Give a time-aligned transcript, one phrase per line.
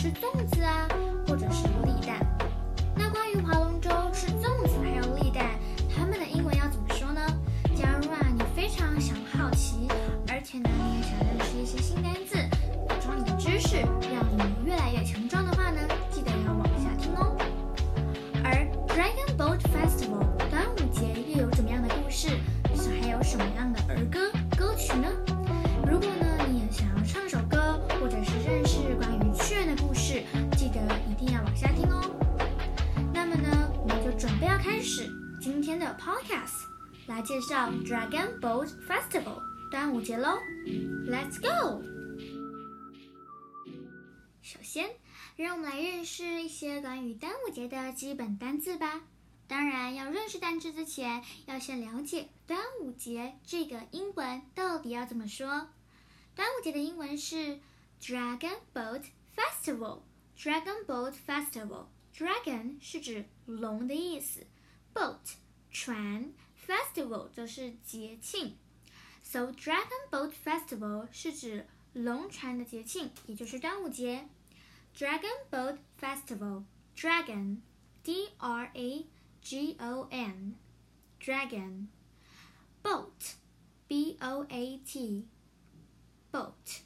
[0.00, 0.86] 吃粽子啊，
[1.26, 1.66] 或者是
[35.50, 36.66] 今天的 podcast，
[37.06, 40.36] 来介绍 Dragon Boat Festival 端午节喽。
[41.06, 41.82] Let's go！
[44.42, 44.90] 首先，
[45.36, 49.00] 让我们来认识一些关于端午节的基本单字吧。
[49.46, 55.70] 当然，要认识单词之前，要先了解端午节这个英文到底要怎么说。
[56.34, 57.58] 端午节的英文是
[58.02, 60.00] Dragon Boat Festival。
[60.38, 61.86] Dragon Boat Festival。
[62.14, 64.44] Dragon 是指龙的意思
[64.97, 65.35] ，boat
[65.71, 66.33] 船，
[66.67, 68.57] festival 则是节庆。
[69.21, 74.27] So Dragon Boat Festival 是指龙船的节庆，也就是端午节。
[74.95, 76.65] Dragon Boat Festival.
[76.95, 77.57] Dragon.
[78.03, 79.07] D R A
[79.41, 80.55] G O N.
[81.19, 81.87] Dragon.
[82.83, 83.35] Boat.
[83.87, 85.25] B O A T.
[86.31, 86.81] Boat.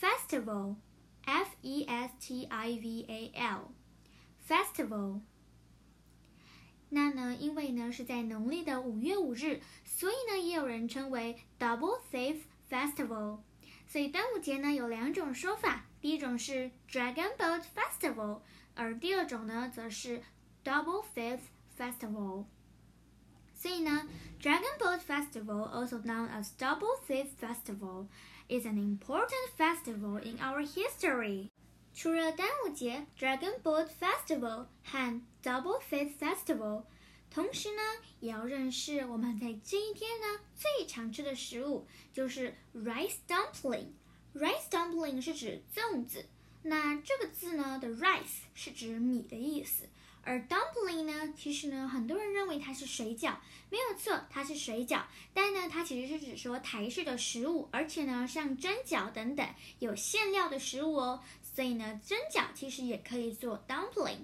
[0.00, 0.76] Festival.
[1.24, 3.72] F E S T I V A L.
[4.46, 5.22] Festival.
[6.89, 13.39] 那呢，因为呢是在农历的五月五日，所以呢也有人称为 Double Fifth Festival。
[13.87, 18.41] 所以端午节呢有两种说法，第一种是 Dragon Boat Festival，
[18.75, 20.21] 而第二种呢则是
[20.63, 21.41] Double Fifth
[21.77, 22.45] Festival。
[23.53, 24.07] 所以呢
[24.41, 28.07] ，Dragon Boat Festival, also known as Double Fifth Festival,
[28.47, 31.49] is an important festival in our history.
[31.93, 36.83] 除了端午节 Dragon Boat Festival 和 Double Fifth Festival，
[37.31, 37.81] 同时呢，
[38.19, 43.87] 也要认识我们在这一天呢最常吃的食物，就是 rice dumpling。
[44.35, 46.25] rice dumpling 是指粽子，
[46.63, 49.85] 那这个字呢的 rice 是指米的意思，
[50.23, 53.37] 而 dumpling 呢，其实呢很多人认为它是水饺，
[53.71, 59.47] 没有错，它是水饺，但呢它其实是指说台式的食物，而且呢像蒸饺等等
[59.79, 64.19] 有馅料的食物哦，所以呢蒸饺其实也可以做 dumpling，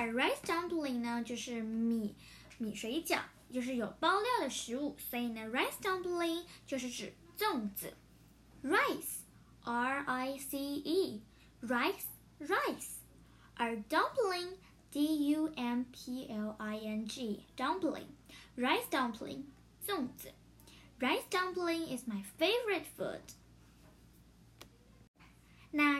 [0.00, 2.14] 而 rice dumpling 呢就是米。
[2.58, 3.20] 米水饺
[3.52, 7.92] 就是有包料的食物，所以呢，rice dumpling 就是指粽子。
[8.64, 12.06] rice，r i c e，rice
[12.40, 12.94] rice，
[13.54, 19.42] 而 dumpling，d u m p l i n g，dumpling，rice dumpling
[19.86, 20.32] 粽子。
[20.98, 23.20] rice dumpling is my favorite food。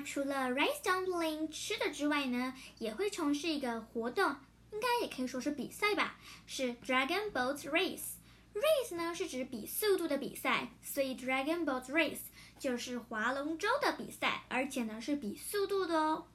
[0.02, 4.36] 除了 rice dumpling 吃的之外呢，也会从事一个活动。
[4.72, 6.18] 应该也可以说是比赛吧，
[6.48, 8.14] 是 Dragon Boat Race。
[8.54, 12.20] Race 呢是指比速度的比赛，所以 Dragon Boat Race
[12.58, 16.28] 就是划龙舟的比赛，而且呢是比速度的哦。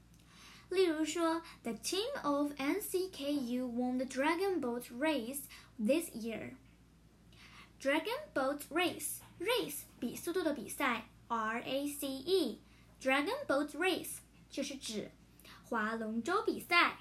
[0.68, 5.42] 例如说，The team of NCKU won the Dragon Boat Race
[5.78, 6.54] this year.
[7.80, 12.60] Dragon Boat Race race 比速度的比赛，R A C E。
[13.02, 14.18] Dragon Boat Race
[14.50, 15.10] 就是指
[15.64, 16.98] 划龙舟比赛。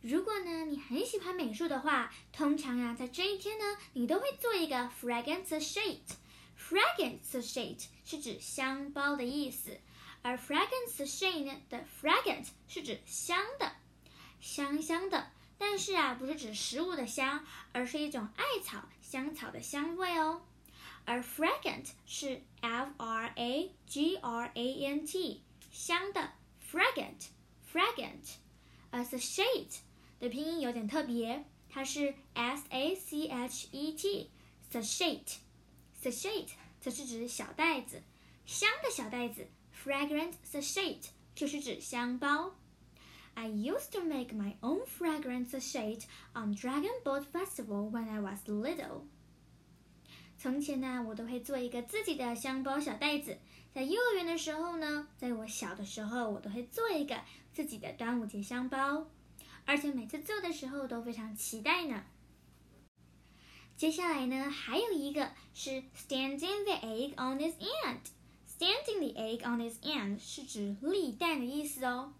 [0.00, 3.64] 如果呢你很喜欢美术的话，通常呀在这一天呢，
[3.94, 6.00] 你都会做一个 fragrance shade。
[6.56, 9.78] fragrance shade 是指香包的意思，
[10.22, 13.72] 而 fragrance shade 呢的 fragrant 是指香的，
[14.40, 15.32] 香香的。
[15.56, 20.42] 但是啊，不是指食物的香，而是一种艾草、香草的香味哦。
[21.07, 25.41] 而 fragrant 是 f r a g r a n t
[25.71, 26.31] 香的
[26.71, 27.27] fragrant
[27.71, 28.35] fragrant。
[28.89, 29.77] 而 shade
[30.19, 36.47] 的拼音有点特别，它是 s a c h e t，sachet，sachet
[36.79, 38.01] 则是指小袋子，
[38.45, 39.47] 香的小袋子，
[39.83, 40.99] fragrant sachet
[41.33, 42.53] 就是指香包。
[43.35, 46.05] I used to make my own fragrance sachet
[46.35, 49.07] on Dragon Boat Festival when I was little.
[50.40, 53.36] 从前呢，我都会做一个自己的香包小袋子。
[53.74, 57.20] 在幼儿园的时候呢，在我小的时候，我都会做一个
[57.52, 59.08] 自己的端午节香包。
[59.64, 62.04] 而且每次做的时候都非常期待呢。
[63.76, 67.98] 接下来呢，还有一个是 standing the egg on its end。
[68.48, 72.12] standing the egg on its end 是指立蛋的意思哦。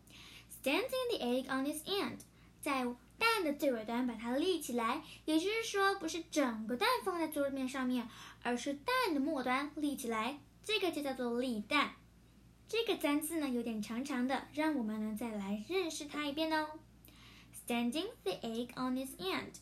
[0.62, 2.18] standing the egg on its end，
[2.60, 2.84] 在
[3.17, 8.07] 蛋的最尾端把它立起来，也就是说，不是整个蛋放在桌面上面，
[8.41, 11.91] 而是蛋的末端立起来，这个就叫做立蛋。
[12.67, 16.67] 这个单词呢有点长长的，让我们呢再来认识它一遍哦。
[17.65, 19.59] Standing the egg on its end.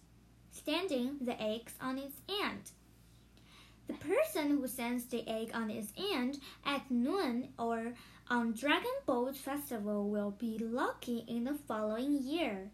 [0.54, 2.72] Standing the eggs on its end.
[3.88, 7.94] The person who sends the egg on its end at noon or
[8.30, 12.72] on Dragon Boat Festival will be lucky in the following year.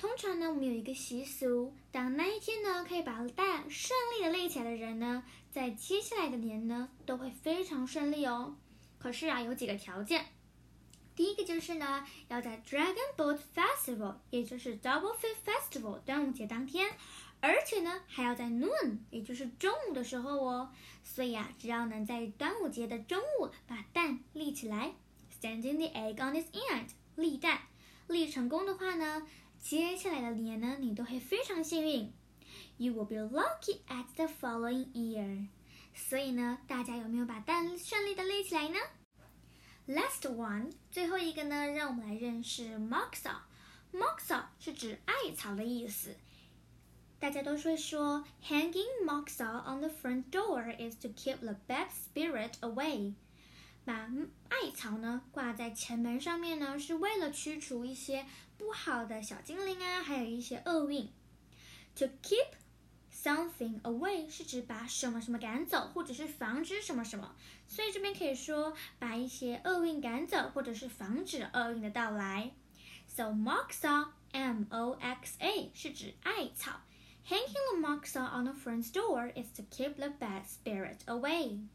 [0.00, 8.56] 通常呢，我们有一个习俗，当那一天呢可以把蛋顺利的立起来的人呢，在接下来的年呢都会非常顺利哦。
[8.98, 10.24] 可是啊，有几个条件。
[11.14, 16.90] 第一个就是呢，要在 Dragon Boat Festival，也就是 Double Fish Festival 端午节当天。
[17.42, 20.72] 而且呢，还要在 noon，也就是中午的时候哦。
[21.04, 24.94] 所以啊，只要能在端午节的中午把蛋立起来
[25.38, 26.86] ，standing the egg on its end，
[27.16, 27.58] 立蛋，
[28.06, 29.26] 立成功的话呢，
[29.60, 32.12] 接下来的年呢，你都会非常幸运。
[32.78, 35.48] You will be lucky at the following year。
[35.94, 38.78] 所以呢，大家有没有把蛋顺利的立起来呢
[39.86, 43.34] ？Last one，最后一个呢，让我们来认识 moxa。
[43.92, 46.16] moxa 是指艾草的意思。
[47.18, 53.12] 大家都会说，hanging moxa on the front door is to keep the bad spirit away。
[53.84, 54.10] 把
[54.48, 58.24] 艾草呢挂在前门上面呢，是为了驱除一些
[58.60, 61.08] 不好的小精灵啊，还有一些厄运。
[61.96, 62.48] To keep
[63.10, 67.34] something away 是指把什么什么赶走，或者是防止什么什么。
[67.66, 72.52] 所以这边可以说把一些厄运赶走，或者是防止厄运的到来。
[73.08, 76.82] So moxa，M-O-X-A 是指艾草。
[77.26, 81.66] Hanging the moxa on the front door is to keep the bad spirit away。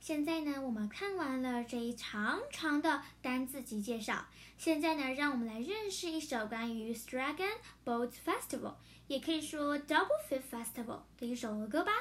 [0.00, 4.26] 现在呢，我们看完了这一长长的单字集介绍。
[4.56, 8.74] 现在呢，让我们来认识一首关于 Dragon Boat Festival，
[9.08, 11.92] 也可以说 Double Fifth Festival 的一首儿歌吧。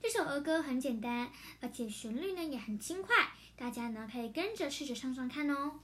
[0.00, 1.30] 这首儿歌很简单，
[1.60, 3.14] 而且旋律呢也很轻快，
[3.56, 5.80] 大家呢可以跟着试着唱唱看哦。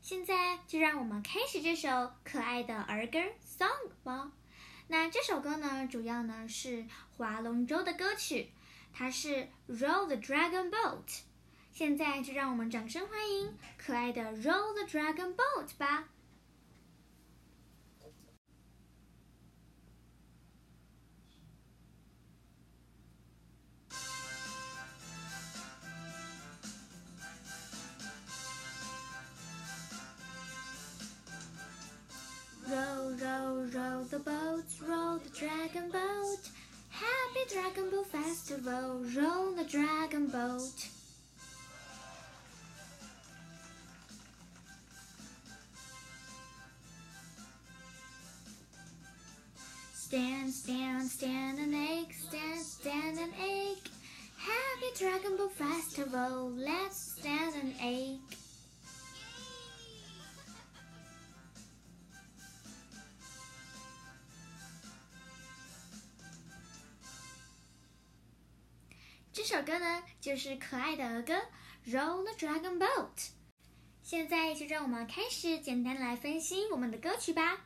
[0.00, 4.32] 现在就让我们开始这首可爱的儿歌 song 吧。
[4.88, 6.86] 那这首歌呢，主要呢是
[7.16, 8.50] 划龙舟的歌曲，
[8.93, 11.21] 它是 Roll the Dragon Boat。
[11.71, 16.09] 现在就让我们掌声欢迎可爱的 Roll the Dragon Boat 吧。
[34.09, 36.08] the boat, roll the dragon boat.
[37.52, 40.86] Dragon Boat Festival, roll the dragon boat.
[49.92, 53.78] Stand, stand, stand an egg, stand, stand an egg.
[54.38, 58.39] Happy Dragon Boat Festival, let's stand an egg.
[69.50, 71.34] 这首歌呢，就是可爱的儿歌
[71.84, 73.16] 《Roll the Dragon Boat》。
[74.00, 77.58] 现在就让我们开始简单来分析我们的歌曲吧。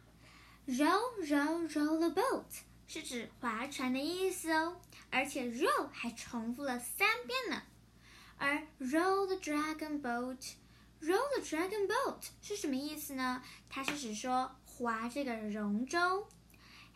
[0.67, 2.47] Roll, roll, roll the boat
[2.87, 7.63] 是指划船的意思哦，而且 roll 还重复了三遍呢。
[8.39, 13.43] 而 Roll the Dragon Boat，Roll the Dragon Boat 是什么意思呢？
[13.69, 16.27] 它是指说划这个龙舟。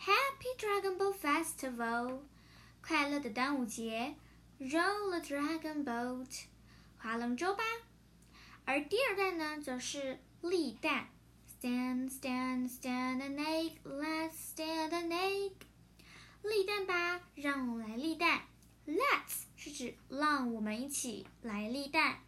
[0.00, 2.20] Happy Dragon Boat Festival，
[2.80, 4.14] 快乐的端午节。
[4.59, 6.45] Roll the dragon boat，
[6.97, 7.63] 划龙舟吧。
[8.65, 11.09] 而第二段呢，则是立蛋。
[11.61, 15.53] Stand, stand, stand an egg, let's stand an egg。
[16.43, 18.41] 立蛋吧，让我们来立蛋。
[18.85, 22.19] Let's 是指让我们一起来立蛋。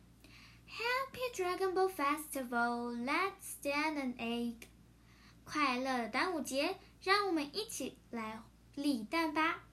[0.68, 4.56] Happy Dragon Boat Festival, let's stand an egg。
[5.44, 8.42] 快乐的端午节，让我们一起来
[8.76, 9.64] 立蛋吧。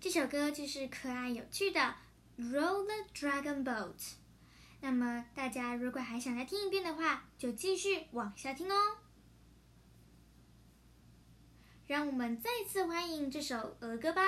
[0.00, 1.80] 这首歌就是可爱有趣的
[2.38, 3.96] 《Roll the Dragon Boat》。
[4.80, 8.98] 那么大家如果还想再听一遍的话，就继续往下听哦。
[11.88, 14.22] 让我们再次欢迎这首儿歌吧。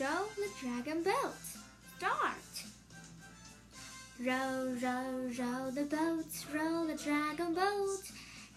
[0.00, 1.34] Roll the dragon boat,
[1.98, 2.34] start.
[4.18, 8.02] Row, row, row the boat, roll the dragon boat.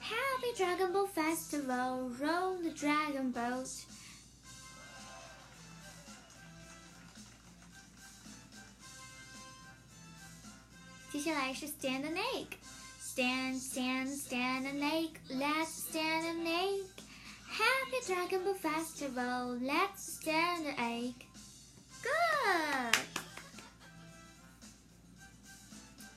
[0.03, 3.69] Happy Dragon Ball Festival, roll the dragon boat.
[11.83, 12.57] stand and egg.
[12.99, 15.19] Stand, stand, stand and egg.
[15.29, 16.85] Let's stand and egg.
[17.49, 21.13] Happy Dragon Ball Festival, let's stand and egg.
[22.01, 22.97] Good!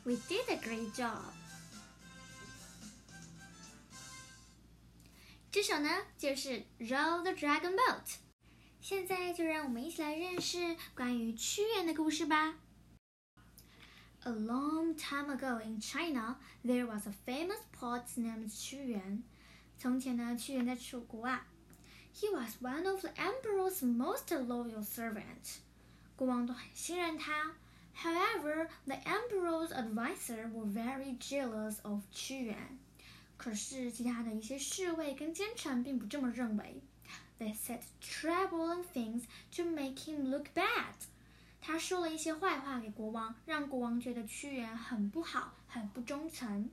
[0.05, 1.33] We did a great job.
[5.56, 8.16] 这首呢就是 Row the Dragon Boat。
[8.80, 12.56] 现在就让我们一起来认识关于屈原的故事吧。
[14.24, 19.24] A long time ago in China, there was a famous poet named Qu Yuan.
[19.78, 21.48] 从前呢，屈原在楚国啊。
[22.14, 25.60] He was one of the emperor's most loyal servants.
[26.16, 27.56] 国王都很信任他。
[27.96, 32.78] However, the emperor's advisor were very jealous of Qu Yuan.
[33.38, 36.82] 可是其他的一些侍卫跟奸臣并不这么认为。
[37.40, 39.24] They said troubling things
[39.56, 40.94] to make him look bad.
[41.60, 46.70] 他说了一些坏话给国王，让国王觉得屈原很不好，很不忠诚。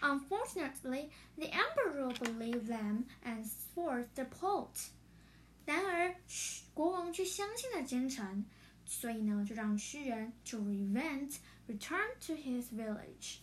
[0.00, 4.88] Unfortunately, the emperor believed them and forced the poet.
[5.66, 6.14] 然而，
[6.72, 8.44] 国王却相信了奸臣，
[8.86, 11.36] 所以呢，就让屈原 to revenge
[11.68, 13.38] return to his village.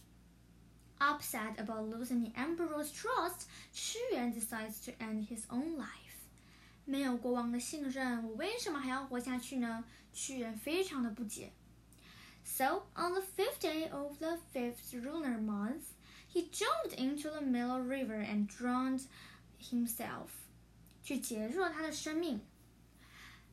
[1.02, 5.86] Upset about losing the emperor's trust, 屈原 decides to end his own life.
[6.86, 9.84] 没有国王的信任，我为什么还要活下去呢？
[10.14, 11.52] 屈原非常的不解。
[12.44, 15.94] So on the fifth day of the fifth lunar month,
[16.34, 19.04] he jumped into the Milo River and drowned
[19.62, 20.30] himself，
[21.04, 22.42] 去结束了他的生命。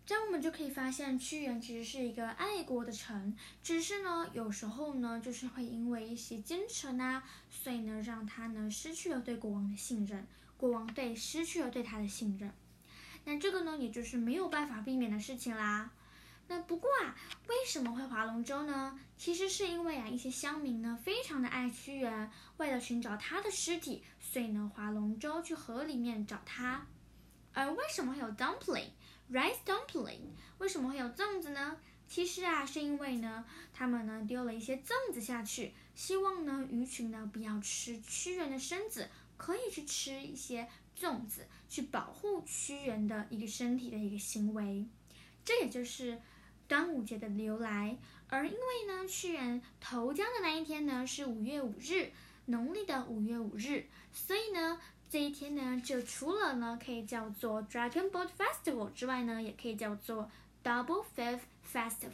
[0.09, 10.25] 这样我们就可以发现，屈原其实是一个爱国的臣，只是呢，有时候呢，就是会因为一些奸臣啊，所以呢，让他呢失去了对国王的信任，
[10.57, 12.51] 国王对失去了对他的信任。
[13.25, 15.91] 那这个呢，也就是没有办法避免的事情啦。
[16.47, 17.15] 那不过啊，
[17.47, 18.99] 为什么会划龙舟呢？
[19.15, 26.87] 其实是因为啊，一些乡民呢非常的爱屈原，为了寻找他的尸体，所以呢划龙舟去河里面找他。
[27.53, 28.89] 而为什么会有 dumpling
[29.31, 30.31] rice dumpling？
[30.57, 31.77] 为什么会有粽子呢？
[32.07, 40.67] 其实啊，是因为呢，他们呢丢了一些粽子下去，希望呢鱼群呢不要吃屈原的身子，可以去吃一些。
[40.99, 44.85] 粽子去保护屈原的一个身体的一个行为，
[45.45, 46.19] 这也就是
[46.67, 47.97] 端午节的由来。
[48.27, 52.11] 而因为呢，屈原投江的那一天呢是五月五日，
[52.47, 60.29] 农历的五月五日，所以呢这一天呢就除了呢可以叫做 dragon boat festival 之外呢也可以叫做
[60.63, 61.39] double fifth
[61.73, 62.11] festival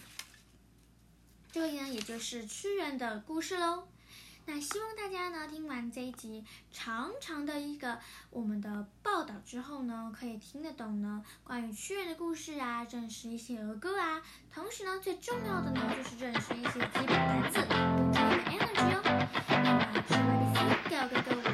[1.51, 3.87] 这里呢也就是屈原的故事喽。
[4.45, 7.99] 那希望大家呢听完这一集长长的一个
[8.29, 14.21] 我们的报道之后呢可以听得懂呢关于屈原的故事啊认识一些儿歌啊
[14.53, 19.01] 同时呢最重要的呢就是认识一些基本单词 energy 哦。
[19.49, 21.44] 那么说来第一个跟各位